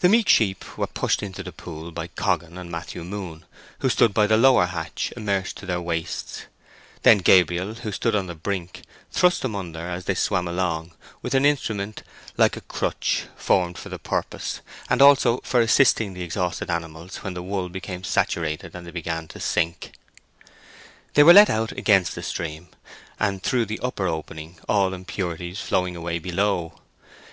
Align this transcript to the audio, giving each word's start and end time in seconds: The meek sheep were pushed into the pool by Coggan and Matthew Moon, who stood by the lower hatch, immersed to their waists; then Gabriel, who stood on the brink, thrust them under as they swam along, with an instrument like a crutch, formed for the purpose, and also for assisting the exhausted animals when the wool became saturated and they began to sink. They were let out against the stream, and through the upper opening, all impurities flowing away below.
The 0.00 0.08
meek 0.08 0.28
sheep 0.28 0.76
were 0.76 0.88
pushed 0.88 1.22
into 1.22 1.44
the 1.44 1.52
pool 1.52 1.92
by 1.92 2.08
Coggan 2.08 2.58
and 2.58 2.72
Matthew 2.72 3.04
Moon, 3.04 3.44
who 3.78 3.88
stood 3.88 4.12
by 4.12 4.26
the 4.26 4.36
lower 4.36 4.66
hatch, 4.66 5.12
immersed 5.16 5.56
to 5.58 5.64
their 5.66 5.80
waists; 5.80 6.46
then 7.04 7.18
Gabriel, 7.18 7.74
who 7.74 7.92
stood 7.92 8.16
on 8.16 8.26
the 8.26 8.34
brink, 8.34 8.82
thrust 9.12 9.42
them 9.42 9.54
under 9.54 9.78
as 9.88 10.06
they 10.06 10.14
swam 10.16 10.48
along, 10.48 10.90
with 11.22 11.34
an 11.36 11.44
instrument 11.44 12.02
like 12.36 12.56
a 12.56 12.62
crutch, 12.62 13.26
formed 13.36 13.78
for 13.78 13.90
the 13.90 13.98
purpose, 14.00 14.60
and 14.90 15.00
also 15.00 15.36
for 15.44 15.60
assisting 15.60 16.14
the 16.14 16.22
exhausted 16.24 16.68
animals 16.68 17.18
when 17.18 17.34
the 17.34 17.40
wool 17.44 17.68
became 17.68 18.02
saturated 18.02 18.74
and 18.74 18.84
they 18.84 18.90
began 18.90 19.28
to 19.28 19.38
sink. 19.38 19.92
They 21.12 21.22
were 21.22 21.32
let 21.32 21.48
out 21.48 21.70
against 21.70 22.16
the 22.16 22.24
stream, 22.24 22.70
and 23.20 23.40
through 23.40 23.66
the 23.66 23.78
upper 23.84 24.08
opening, 24.08 24.58
all 24.68 24.92
impurities 24.92 25.60
flowing 25.60 25.94
away 25.94 26.18
below. 26.18 26.80